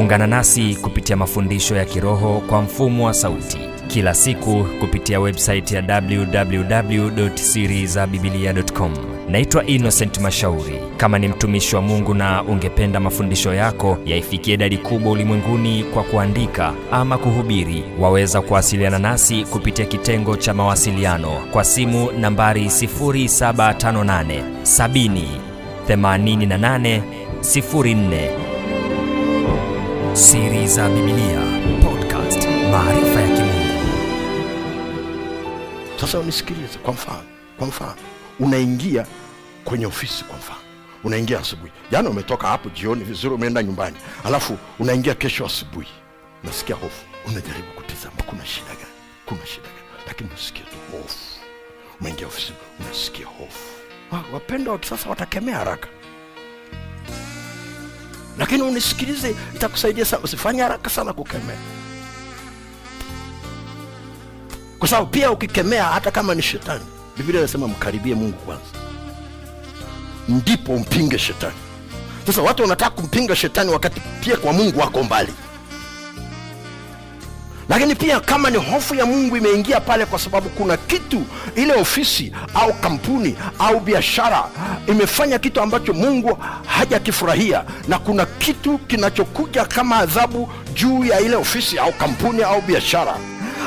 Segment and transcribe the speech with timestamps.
[0.00, 6.00] Ungana nasi kupitia mafundisho ya kiroho kwa mfumo wa sauti kila siku kupitia website ya
[6.02, 8.92] www.sirizabibilia.com.
[9.28, 10.80] Naitwa Innocent Mashauri.
[10.96, 16.72] Kama ni mtumishi wa Mungu na ungependa mafundisho yako yaifikie idadi kubwa ulimwenguni kwa kuandika
[16.92, 25.22] ama kuhubiri, waweza kuwasiliana nasi kupitia kitengo cha mawasiliano kwa simu nambari 0758 70
[25.88, 27.00] 88
[27.42, 28.49] 04.
[30.14, 31.40] Siri za Biblia
[31.82, 33.80] podcast, maarifa ya kimungu.
[36.00, 37.22] Sasa unisikilize, kwa mfano,
[37.58, 37.94] kwa mfano
[38.40, 39.06] unaingia
[39.64, 40.58] kwenye ofisi, kwa mfano
[41.04, 45.88] unaingia asubuhi, jana umetoka hapo jioni vizuri, umeenda nyumbani, alafu unaingia kesho asubuhi,
[46.44, 48.94] unasikia hofu, unajaribu kutizama kuna shida gani,
[49.26, 51.18] kuna shida gani, lakini unasikia tu hofu.
[52.00, 53.64] Umeingia ofisi, unasikia hofu.
[54.12, 55.88] Wa- Wapendwa wa kisasa watakemea haraka,
[58.40, 60.22] lakini unisikilize, itakusaidia sana.
[60.22, 61.56] Usifanye haraka sana kukemea.
[64.78, 66.84] Kwa sababu pia ukikemea hata kama ni shetani
[67.16, 68.64] biblia inasema mkaribie mungu kwanza.
[70.28, 71.54] Ndipo mpinge shetani.
[72.26, 75.32] Sasa watu wanataka kumpinga shetani wakati pia kwa mungu wako mbali
[77.70, 81.22] lakini pia kama ni hofu ya mungu imeingia pale kwa sababu kuna kitu
[81.56, 84.44] ile ofisi au kampuni au biashara
[84.86, 91.78] imefanya kitu ambacho mungu hajakifurahia na kuna kitu kinachokuja kama adhabu juu ya ile ofisi
[91.78, 93.14] au kampuni au biashara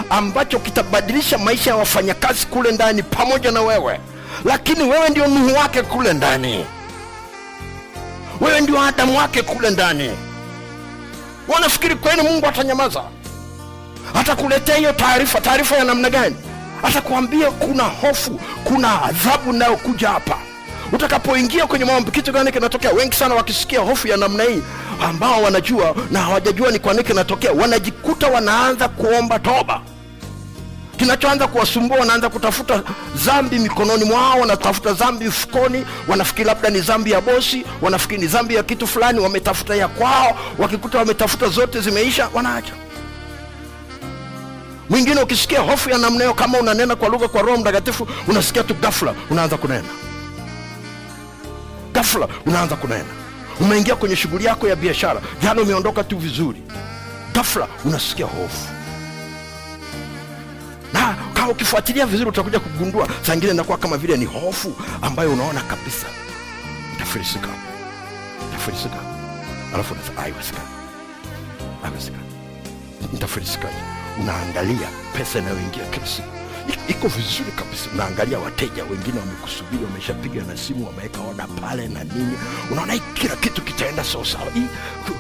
[0.10, 4.00] ambacho kitabadilisha maisha ya wafanyakazi kule ndani pamoja na wewe.
[4.46, 6.66] Lakini wewe ndio nuhu wake kule ndani.
[8.42, 10.12] Wewe ndio adamu wake kule ndani.
[11.48, 13.04] Wanafikiri kweli mungu atanyamaza
[14.14, 15.42] atakuletea hiyo taarifa.
[15.42, 16.36] Taarifa ya namna gani?
[16.84, 20.38] Atakuambia kuna hofu kuna adhabu inayokuja hapa.
[20.92, 22.92] Utakapoingia kwenye maombi kitu gani kinatokea?
[22.92, 24.62] Wengi sana wakisikia hofu ya namna hii
[25.04, 29.82] ambao wanajua na hawajajua ni kwa nini kinatokea wanajikuta wanaanza kuomba toba.
[30.98, 32.84] Kinachoanza kuwasumbua wanaanza kutafuta
[33.16, 38.56] zambi mikononi mwao wanatafuta zambi mfukoni wanafikiri labda ni zambi ya bosi wanafikiri ni zambi
[38.56, 40.38] ya kitu fulani wametafuta ya kwao.
[40.58, 42.74] Wakikuta wametafuta zote zimeisha wanaacha
[44.90, 48.74] mwingine ukisikia hofu ya namna hiyo kama unanena kwa lugha kwa roho mtakatifu unasikia tu
[48.74, 49.88] gafla unaanza kunena.
[51.94, 53.06] Gafla unaanza kunena.
[53.60, 56.62] Umeingia kwenye shughuli yako ya biashara jana umeondoka tu vizuri.
[57.34, 58.68] Gafla unasikia hofu.
[60.94, 65.62] Na kama ukifuatilia vizuri utakuja kugundua saa ingine inakuwa kama vile ni hofu ambayo unaona
[65.62, 66.06] kabisa.
[66.96, 67.48] Ntafirisika
[68.50, 68.96] ntafirisika
[69.74, 70.68] alafu unasema haiwezekani
[71.84, 72.24] haiwezekani
[73.14, 73.76] nitafirisikaje
[74.22, 74.88] unaangalia
[75.18, 76.28] pesa inayoingia siku.
[76.88, 77.90] Iko vizuri kabisa.
[77.94, 82.38] Unaangalia wateja wengine wamekusubiri wameshapiga na simu wameweka oda pale na nini.
[82.72, 84.68] Unaona kila kitu kitaenda sawasawa Hii-
[85.08, 85.20] ku-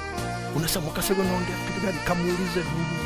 [0.55, 1.97] unasema mwakasego unaongea kitu gani?
[2.07, 3.03] Kamuulize mungu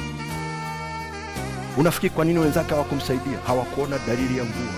[1.77, 3.37] unafikiri kwa nini wenzake hawakumsaidia?
[3.47, 4.73] Hawakuona dalili ya mvua.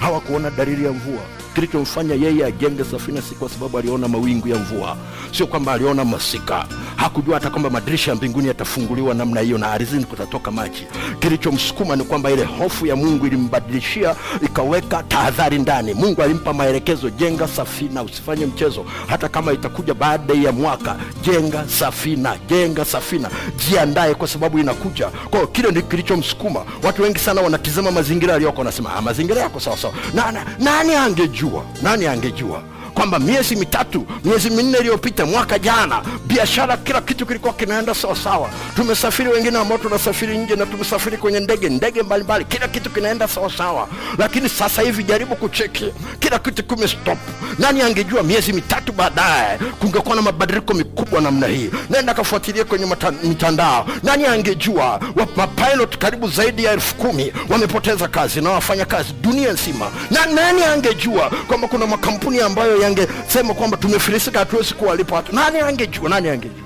[0.00, 1.22] Hawakuona dalili ya mvua
[1.54, 4.96] kilichomfanya yeye ajenge safina si kwa sababu aliona mawingu ya mvua.
[5.32, 6.66] Sio kwamba aliona masika.
[6.96, 10.86] Hakujua hata kwamba madirisha ya mbinguni yatafunguliwa namna hiyo na ardhini kutatoka maji.
[11.20, 15.94] Kilichomsukuma ni kwamba ile hofu ya mungu ilimbadilishia ikaweka tahadhari ndani.
[15.94, 18.84] Mungu alimpa maelekezo jenga safina usifanye mchezo.
[19.06, 23.30] Hata kama itakuja baada ya mwaka jenga safina jenga safina.
[23.68, 25.06] Jiandae kwa sababu inakuja.
[25.08, 26.60] Kwa hiyo kile ndio kilichomsukuma.
[26.82, 31.43] Watu wengi sana wanatizama mazingira yaliyoko wanasema "Ah, mazingira yako sawasawa na, na, nani angejua
[31.82, 32.62] nani angejua
[33.04, 39.28] kwamba miezi mitatu miezi minne iliyopita mwaka jana biashara kila kitu kilikuwa kinaenda sawasawa tumesafiri
[39.28, 43.88] wengine ambao tunasafiri nje na tumesafiri kwenye ndege ndege mbalimbali kila kitu kinaenda sawasawa
[44.18, 47.18] lakini sasa hivi jaribu kucheki kila kitu kumestop
[47.58, 51.70] nani angejua miezi mitatu baadaye kungekuwa na mabadiliko mikubwa namna hii?
[51.90, 52.86] Nenda kafuatilia kwenye
[53.22, 53.86] mitandao.
[54.02, 55.00] Nani angejua
[55.36, 59.90] mapilot karibu zaidi ya elfu kumi wamepoteza kazi na wafanya kazi dunia nzima.
[60.10, 66.08] Na nani angejua kwamba kuna makampuni ambayo yangesema kwamba tumefilisika hatuwezi kuwalipa watu nani angejua?
[66.10, 66.64] Nani angejua?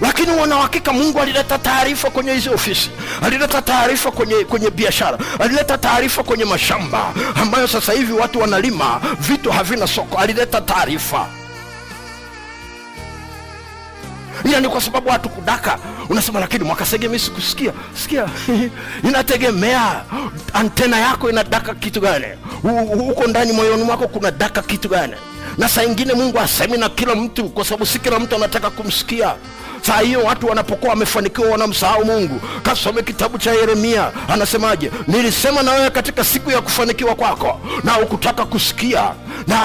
[0.00, 2.90] Lakini wanauhakika mungu alileta taarifa kwenye hizi ofisi
[3.22, 9.50] alileta taarifa kwenye, kwenye biashara alileta taarifa kwenye mashamba ambayo sasa hivi watu wanalima vitu
[9.50, 11.26] havina soko alileta taarifa
[14.44, 15.78] ila ni kwa sababu watu kudaka.
[16.08, 17.72] Unasema lakini mwakasege mi sikusikia.
[18.02, 18.26] Sikia.
[19.08, 20.00] Inategemea.
[20.52, 22.26] Antena yako inadaka kitu gani?
[22.62, 25.14] Hu- hu- huko ndani moyoni mwako kuna daka kitu gani?
[25.58, 29.34] Na saa ingine mungu asemi na kila mtu kwa sababu si kila mtu anataka kumsikia.
[29.82, 32.40] Saa hiyo watu wanapokuwa wamefanikiwa wanamsahau mungu.
[32.62, 34.10] Kasome kitabu cha yeremia.
[34.28, 34.90] Anasemaje?
[35.06, 39.12] Nilisema na wewe katika siku ya kufanikiwa kwako na ukutaka kusikia
[39.48, 39.58] na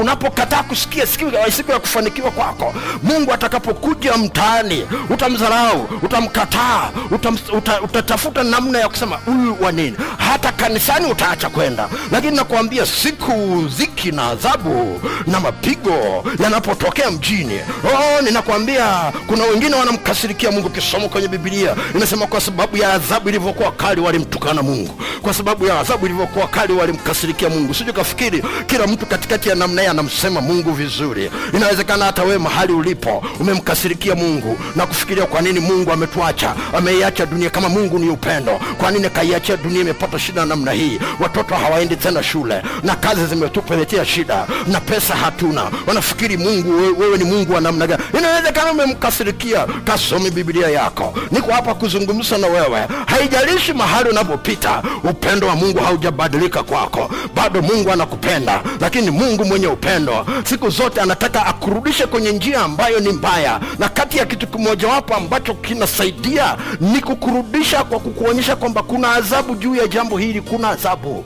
[0.00, 8.78] unapokataa kusikia siku ya kufanikiwa kwako mungu atakapokuja mtaani utamdharau utamkataa utam, uta, utatafuta namna
[8.78, 9.96] ya kusema huyu wa nini?
[10.18, 11.88] Hata kanisani utaacha kwenda.
[12.12, 17.60] Lakini nakuambia siku ziki na adhabu na mapigo yanapotokea mjini.
[17.84, 23.72] Oh, ninakwambia kuna wengine wanamkasirikia mungu Kisomo kwenye bibilia inasema kwa sababu ya adhabu ilivyokuwa
[23.72, 25.00] kali walimtukana mungu.
[25.22, 27.74] Kwa sababu ya adhabu ilivyokuwa kali walimkasirikia mungu.
[27.74, 31.30] Siju kafikiri kila mtu katikati ya namna hii anamsema mungu vizuri.
[31.54, 37.50] Inawezekana hata wewe mahali ulipo umemkasirikia mungu na kufikiria kwa nini mungu ametuacha ameiacha dunia
[37.50, 38.60] kama mungu ni upendo.
[38.78, 41.00] Kwa nini kaiachia dunia imepata shida namna hii?
[41.20, 45.70] Watoto hawaendi tena shule na kazi zimetupeletea shida na pesa hatuna.
[45.86, 48.02] Wanafikiri mungu wewe, ni mungu wa namna gani?
[48.18, 51.14] Inawezekana umemkasirikia kasome biblia yako.
[51.30, 52.86] Niko hapa kuzungumza na wewe.
[53.06, 57.10] Haijalishi mahali unapopita upendo wa mungu haujabadilika kwako.
[57.34, 60.26] Bado mungu anakupenda lakini mungu mwenye upendo.
[60.44, 63.60] Siku zote anataka akurudishe kwenye njia ambayo ni mbaya.
[63.78, 69.74] Na kati ya kitu kimojawapo ambacho kinasaidia ni kukurudisha kwa kukuonyesha kwamba kuna adhabu juu
[69.74, 71.24] ya jambo hili kuna adhabu.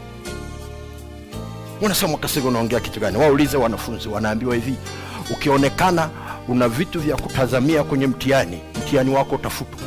[1.81, 3.19] Unasema unaongea kitu gani?
[3.19, 4.75] Waulize wanafunzi wanaambiwa hivi
[5.31, 6.09] ukionekana
[6.49, 9.79] una vitu vya kutazamia kwenye mtihani mtihani wako utafutwa.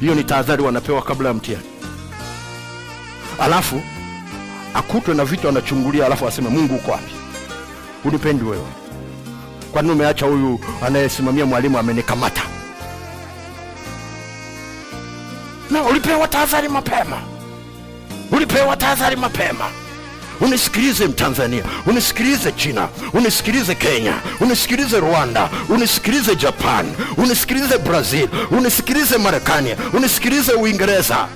[0.00, 1.66] Hiyo ni tahadhari wanapewa kabla ya mtihani.
[3.38, 3.82] Alafu
[4.74, 7.12] akutwe na vitu anachungulia alafu aseme mungu uko wapi?
[8.04, 8.66] Unipendi wewe.
[9.72, 12.42] Kwani umeacha huyu anayesimamia mwalimu amenikamata?
[15.70, 17.16] Na ulipewa tahadhari mapema.
[18.32, 19.64] Ulipewa tahadhari mapema.
[20.40, 26.86] Unisikilize mtanzania unisikilize china unisikilize kenya unisikilize rwanda unisikilize japan
[27.16, 31.28] unisikilize brazil unisikilize marekani unisikilize uingereza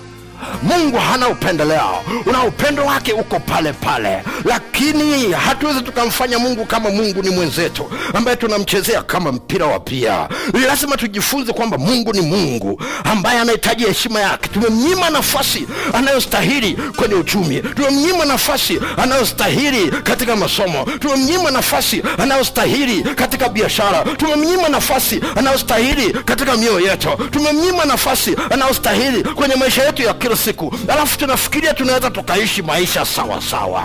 [0.62, 4.22] mungu hana upendeleo una upendo wake uko pale pale.
[4.44, 10.28] Lakini hatuwezi tukamfanya mungu kama mungu ni mwenzetu ambaye tunamchezea kama mpira wa pia.
[10.66, 14.48] Lazima tujifunze kwamba mungu ni mungu ambaye anahitaji heshima yake.
[14.48, 17.60] Tumemnyima nafasi anayostahili kwenye uchumi.
[17.60, 20.84] Tumemnyima nafasi anayostahili katika masomo.
[20.98, 24.04] Tumemnyima nafasi anayostahili katika biashara.
[24.16, 27.08] Tumemnyima nafasi anayostahili katika mioyo yetu.
[27.30, 30.74] Tumemnyima nafasi anayostahili kwenye maisha yetu ya kila siku.
[30.88, 33.82] Alafu tunafikiria tunaweza tukaishi maisha sawa sawa.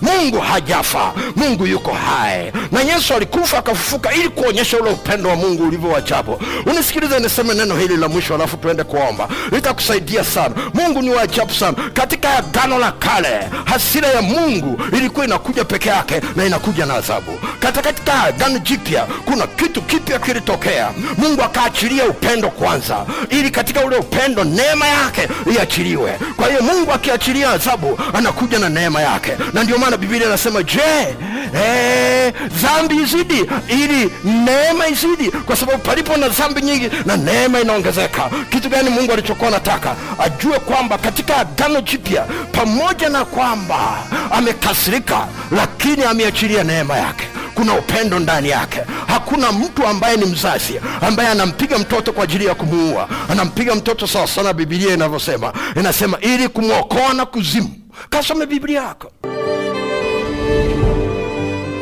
[0.00, 1.12] Mungu hajafa.
[1.36, 2.52] Mungu yuko hai.
[2.72, 7.76] Na yesu alikufa akafufuka ili kuonyesha ule upendo wa mungu ulivyo wajabu unisikilize niseme neno
[7.76, 9.28] hili la mwisho alafu tuende kuomba.
[9.52, 10.54] Litakusaidia sana.
[10.74, 11.76] Mungu ni waajabu sana.
[11.94, 17.32] Katika agano la kale hasira ya mungu ilikuwa inakuja peke yake na inakuja na adhabu
[17.60, 20.90] katika agano jipya kuna kitu kipya kilitokea.
[21.18, 26.18] Mungu akaachilia upendo kwanza ili katika ule upendo neema yake iachiliwe.
[26.36, 29.32] Kwa hiyo mungu akiachilia adhabu anakuja na neema yake.
[29.52, 31.16] Na ndio maana biblia inasema je
[31.54, 35.30] ee, dhambi izidi ili neema izidi?
[35.30, 38.30] Kwa sababu palipo na dhambi nyingi na neema inaongezeka.
[38.50, 39.94] Kitu gani mungu alichokuwa anataka?
[40.18, 43.98] Ajue kwamba katika agano jipya pamoja na kwamba
[44.30, 45.26] amekasirika
[45.56, 48.80] lakini ameachilia neema yake kuna upendo ndani yake.
[49.06, 53.08] Hakuna mtu ambaye ni mzazi ambaye anampiga mtoto kwa ajili ya kumuua.
[53.28, 55.52] Anampiga mtoto sawa sana bibilia inavyosema.
[55.76, 57.70] Inasema ili kumwokoa na kuzimu.
[58.10, 59.12] Kasome biblia yako.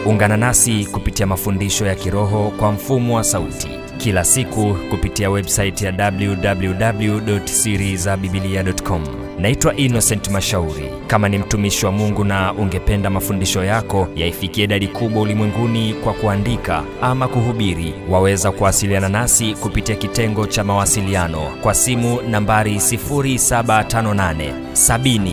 [0.06, 5.93] Ungana nasi kupitia mafundisho ya kiroho kwa mfumo wa sauti kila siku kupitia websaiti ya
[6.12, 9.02] www.sirizabibilia.com
[9.38, 10.85] naitwa innocent mashauri.
[11.07, 16.83] Kama ni mtumishi wa mungu na ungependa mafundisho yako yaifikie idadi kubwa ulimwenguni kwa kuandika
[17.02, 25.33] ama kuhubiri waweza kuwasiliana nasi kupitia kitengo cha mawasiliano kwa simu nambari 758 70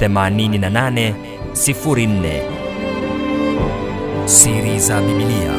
[0.00, 1.12] 88
[1.54, 2.40] 04
[4.24, 5.50] siri za bibilia